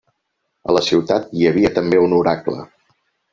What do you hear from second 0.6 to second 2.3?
A la ciutat hi havia també un